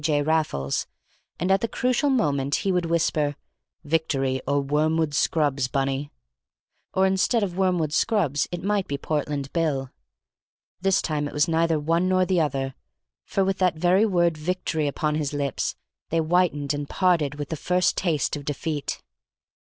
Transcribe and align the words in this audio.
J. 0.03 0.23
Raffles, 0.23 0.87
and 1.39 1.51
at 1.51 1.61
the 1.61 1.67
crucial 1.67 2.09
moment 2.09 2.55
he 2.65 2.71
would 2.71 2.87
whisper 2.87 3.35
"Victory 3.83 4.41
or 4.47 4.59
Wormwood 4.59 5.13
Scrubbs, 5.13 5.67
Bunny!" 5.67 6.09
or 6.91 7.05
instead 7.05 7.43
of 7.43 7.55
Wormwood 7.55 7.93
Scrubbs 7.93 8.47
it 8.51 8.63
might 8.63 8.87
be 8.87 8.97
Portland 8.97 9.53
Bill. 9.53 9.91
This 10.81 11.03
time 11.03 11.27
it 11.27 11.35
was 11.35 11.47
neither 11.47 11.79
one 11.79 12.09
nor 12.09 12.25
the 12.25 12.41
other, 12.41 12.73
for 13.25 13.45
with 13.45 13.59
that 13.59 13.75
very 13.75 14.07
word 14.07 14.39
"victory" 14.39 14.87
upon 14.87 15.13
his 15.13 15.33
lips, 15.33 15.75
they 16.09 16.17
whitened 16.17 16.73
and 16.73 16.89
parted 16.89 17.35
with 17.35 17.49
the 17.49 17.55
first 17.55 17.95
taste 17.95 18.35
of 18.35 18.43
defeat. 18.43 19.03